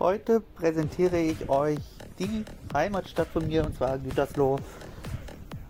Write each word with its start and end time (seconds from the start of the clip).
Heute 0.00 0.40
präsentiere 0.40 1.18
ich 1.18 1.50
euch 1.50 1.78
die 2.18 2.46
Heimatstadt 2.72 3.28
von 3.28 3.46
mir 3.46 3.66
und 3.66 3.76
zwar 3.76 3.98
Gütersloh. 3.98 4.58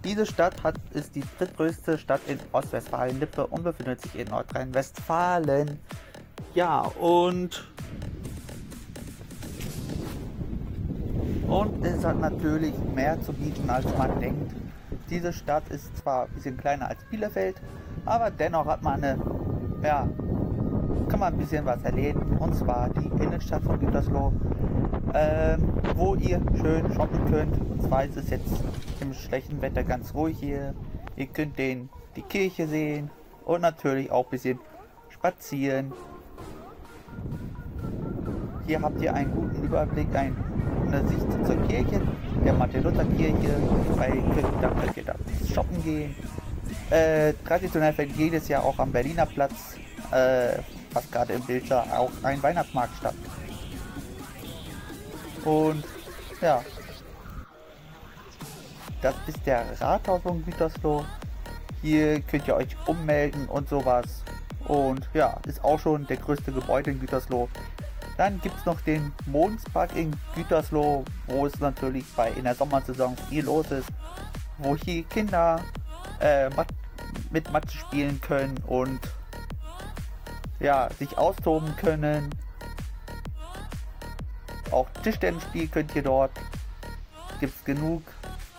Diese 0.04 0.24
Stadt 0.24 0.62
hat, 0.62 0.76
ist 0.94 1.16
die 1.16 1.24
drittgrößte 1.36 1.98
Stadt 1.98 2.20
in 2.28 2.38
Ostwestfalen-Lippe 2.52 3.48
und 3.48 3.64
befindet 3.64 4.00
sich 4.02 4.16
in 4.16 4.28
Nordrhein-Westfalen. 4.28 5.80
Ja, 6.54 6.82
und 7.00 7.68
und 11.48 11.84
es 11.84 12.04
hat 12.04 12.20
natürlich 12.20 12.74
mehr 12.94 13.20
zu 13.22 13.32
bieten, 13.32 13.68
als 13.68 13.86
man 13.98 14.20
denkt. 14.20 14.52
Diese 15.10 15.32
Stadt 15.32 15.68
ist 15.70 15.96
zwar 15.96 16.26
ein 16.26 16.32
bisschen 16.34 16.56
kleiner 16.56 16.86
als 16.86 17.02
Bielefeld, 17.10 17.60
aber 18.04 18.30
dennoch 18.30 18.66
hat 18.66 18.84
man 18.84 19.02
eine, 19.02 19.18
ja, 19.82 20.08
kann 21.08 21.20
man 21.20 21.34
ein 21.34 21.38
bisschen 21.38 21.64
was 21.64 21.82
erleben. 21.82 22.36
Und 22.38 22.54
zwar 22.54 22.88
die 22.90 23.06
Innenstadt 23.22 23.62
von 23.62 23.78
Gütersloh, 23.78 24.32
ähm, 25.14 25.72
wo 25.96 26.14
ihr 26.14 26.40
schön 26.60 26.92
shoppen 26.94 27.24
könnt. 27.30 27.56
Und 27.70 27.82
zwar 27.82 28.04
ist 28.04 28.16
es 28.16 28.30
jetzt 28.30 28.52
im 29.00 29.12
schlechten 29.14 29.60
Wetter 29.62 29.82
ganz 29.82 30.14
ruhig 30.14 30.38
hier. 30.38 30.74
Ihr 31.16 31.26
könnt 31.26 31.58
den, 31.58 31.88
die 32.16 32.22
Kirche 32.22 32.66
sehen 32.66 33.10
und 33.44 33.60
natürlich 33.60 34.10
auch 34.10 34.24
ein 34.26 34.30
bisschen 34.30 34.58
spazieren. 35.08 35.92
Hier 38.66 38.80
habt 38.80 39.00
ihr 39.02 39.12
einen 39.12 39.32
guten 39.32 39.64
Überblick, 39.64 40.14
ein, 40.14 40.36
eine 40.86 41.06
Sicht 41.08 41.26
zur 41.44 41.56
Kirche, 41.66 42.00
der 42.44 42.52
Martin-Luther-Kirche. 42.52 43.54
Könnt 43.96 44.96
ihr 44.96 45.04
da 45.04 45.14
shoppen 45.52 45.82
gehen. 45.82 46.14
Äh, 46.90 47.34
traditionell 47.44 47.92
fällt 47.92 48.12
jedes 48.16 48.48
Jahr 48.48 48.64
auch 48.64 48.78
am 48.78 48.92
Berliner 48.92 49.26
Platz, 49.26 49.76
äh, 50.12 50.58
was 50.92 51.10
gerade 51.10 51.34
im 51.34 51.42
Bild 51.42 51.66
sah, 51.66 51.82
auch 51.96 52.10
ein 52.22 52.42
Weihnachtsmarkt 52.42 52.96
statt. 52.96 53.14
Und 55.44 55.84
ja, 56.40 56.62
das 59.00 59.14
ist 59.26 59.46
der 59.46 59.80
Rathaus 59.80 60.22
von 60.22 60.44
Gütersloh. 60.44 61.04
Hier 61.82 62.20
könnt 62.20 62.46
ihr 62.46 62.56
euch 62.56 62.76
ummelden 62.86 63.46
und 63.46 63.68
sowas. 63.68 64.22
Und 64.68 65.08
ja, 65.14 65.38
ist 65.46 65.64
auch 65.64 65.80
schon 65.80 66.06
der 66.06 66.18
größte 66.18 66.52
Gebäude 66.52 66.90
in 66.90 67.00
Gütersloh. 67.00 67.48
Dann 68.18 68.38
gibt 68.42 68.58
es 68.58 68.66
noch 68.66 68.80
den 68.82 69.12
Mondspark 69.26 69.96
in 69.96 70.14
Gütersloh, 70.34 71.04
wo 71.26 71.46
es 71.46 71.58
natürlich 71.58 72.04
bei 72.14 72.30
in 72.32 72.44
der 72.44 72.54
Sommersaison 72.54 73.16
viel 73.28 73.46
los 73.46 73.70
ist. 73.70 73.88
Wo 74.58 74.76
hier 74.76 75.04
Kinder 75.04 75.62
äh, 76.20 76.50
mit 77.30 77.50
Mathe 77.50 77.70
spielen 77.70 78.20
können 78.20 78.58
und 78.66 79.00
ja, 80.60 80.88
sich 80.98 81.18
austoben 81.18 81.74
können. 81.76 82.30
Auch 84.70 84.88
Tischtennisspiel 85.02 85.68
könnt 85.68 85.94
ihr 85.96 86.02
dort. 86.02 86.32
Gibt 87.40 87.54
es 87.56 87.64
genug 87.64 88.02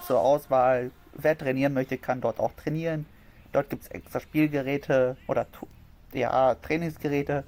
zur 0.06 0.20
Auswahl. 0.20 0.92
Wer 1.14 1.38
trainieren 1.38 1.74
möchte, 1.74 1.98
kann 1.98 2.20
dort 2.20 2.40
auch 2.40 2.52
trainieren. 2.54 3.06
Dort 3.52 3.70
gibt 3.70 3.84
es 3.84 3.90
extra 3.90 4.20
Spielgeräte 4.20 5.16
oder 5.28 5.46
ja, 6.14 6.56
Trainingsgeräte, 6.56 7.44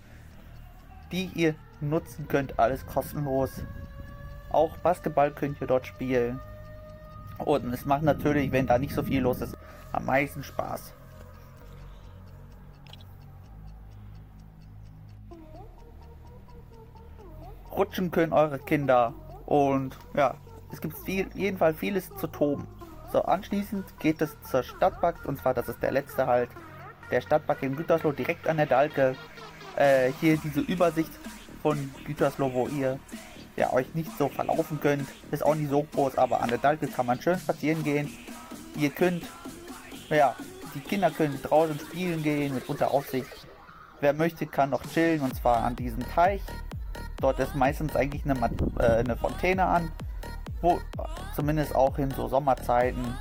die 1.11 1.29
ihr 1.33 1.55
nutzen 1.81 2.27
könnt. 2.27 2.59
Alles 2.59 2.85
kostenlos. 2.85 3.51
Auch 4.49 4.77
Basketball 4.77 5.31
könnt 5.31 5.59
ihr 5.59 5.67
dort 5.67 5.87
spielen. 5.87 6.39
Und 7.39 7.73
es 7.73 7.85
macht 7.85 8.03
natürlich, 8.03 8.51
wenn 8.51 8.67
da 8.67 8.77
nicht 8.77 8.93
so 8.93 9.03
viel 9.03 9.21
los 9.21 9.41
ist, 9.41 9.57
am 9.91 10.05
meisten 10.05 10.43
Spaß. 10.43 10.93
Rutschen 17.75 18.11
können 18.11 18.33
eure 18.33 18.59
Kinder 18.59 19.13
und 19.45 19.97
ja, 20.15 20.35
es 20.71 20.81
gibt 20.81 20.97
viel, 20.99 21.27
jedenfalls 21.33 21.77
vieles 21.77 22.09
zu 22.17 22.27
toben. 22.27 22.67
So, 23.11 23.21
anschließend 23.23 23.99
geht 23.99 24.21
es 24.21 24.35
zur 24.41 24.63
Stadtbank 24.63 25.25
und 25.25 25.39
zwar, 25.39 25.53
das 25.53 25.69
ist 25.69 25.81
der 25.81 25.91
letzte 25.91 26.25
halt, 26.25 26.49
der 27.11 27.21
Stadtbank 27.21 27.61
in 27.61 27.75
Gütersloh 27.75 28.11
direkt 28.11 28.47
an 28.47 28.57
der 28.57 28.65
Dalke. 28.65 29.15
Äh, 29.75 30.11
hier 30.19 30.37
diese 30.37 30.61
Übersicht 30.61 31.11
von 31.61 31.93
Gütersloh, 32.05 32.51
wo 32.53 32.67
ihr 32.67 32.99
ja, 33.55 33.71
euch 33.71 33.93
nicht 33.93 34.11
so 34.17 34.29
verlaufen 34.29 34.79
könnt. 34.79 35.07
Ist 35.31 35.45
auch 35.45 35.55
nicht 35.55 35.69
so 35.69 35.83
groß, 35.83 36.17
aber 36.17 36.41
an 36.41 36.49
der 36.49 36.57
Dalke 36.57 36.87
kann 36.87 37.05
man 37.05 37.21
schön 37.21 37.37
spazieren 37.37 37.83
gehen. 37.83 38.09
Ihr 38.75 38.89
könnt, 38.89 39.23
ja, 40.09 40.35
die 40.73 40.79
Kinder 40.79 41.11
können 41.11 41.39
draußen 41.41 41.79
spielen 41.79 42.23
gehen 42.23 42.55
mit 42.55 42.67
unter 42.67 42.91
Aufsicht. 42.91 43.29
Wer 43.99 44.13
möchte, 44.13 44.47
kann 44.47 44.71
noch 44.71 44.81
chillen 44.91 45.21
und 45.21 45.35
zwar 45.35 45.63
an 45.63 45.75
diesem 45.75 46.03
Teich. 46.13 46.41
Dort 47.23 47.39
ist 47.39 47.55
meistens 47.55 47.95
eigentlich 47.95 48.23
eine, 48.25 48.37
äh, 48.79 48.99
eine 48.99 49.15
Fontäne 49.15 49.65
an 49.65 49.89
wo, 50.63 50.79
zumindest 51.35 51.75
auch 51.75 51.99
in 51.99 52.09
so 52.11 52.27
Sommerzeiten. 52.27 53.15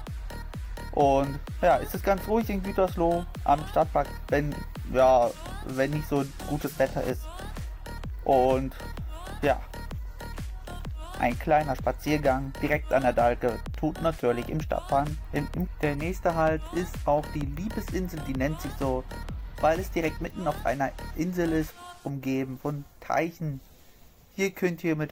Und 0.93 1.39
ja, 1.61 1.79
es 1.79 1.95
ist 1.95 2.05
ganz 2.05 2.27
ruhig 2.29 2.49
in 2.49 2.63
Gütersloh 2.63 3.25
am 3.45 3.67
Stadtpark, 3.69 4.07
wenn, 4.29 4.55
ja, 4.93 5.29
wenn 5.67 5.91
nicht 5.91 6.09
so 6.09 6.25
gutes 6.49 6.79
Wetter 6.79 7.03
ist. 7.03 7.23
Und 8.25 8.75
ja, 9.43 9.61
ein 11.19 11.39
kleiner 11.39 11.75
Spaziergang 11.77 12.53
direkt 12.63 12.93
an 12.93 13.03
der 13.03 13.13
Dalke 13.13 13.59
tut 13.77 14.01
natürlich 14.03 14.49
im 14.49 14.61
Stadtpark. 14.61 15.09
der 15.81 15.97
nächste 15.97 16.35
Halt 16.35 16.63
ist 16.75 16.95
auch 17.07 17.25
die 17.35 17.41
Liebesinsel, 17.41 18.21
die 18.29 18.35
nennt 18.35 18.61
sich 18.61 18.73
so, 18.79 19.03
weil 19.61 19.81
es 19.81 19.91
direkt 19.91 20.21
mitten 20.21 20.47
auf 20.47 20.65
einer 20.65 20.91
Insel 21.17 21.53
ist, 21.53 21.75
umgeben 22.05 22.59
von 22.61 22.85
Teichen. 23.01 23.61
Hier 24.35 24.51
könnt 24.51 24.83
ihr 24.83 24.97
mit 24.97 25.11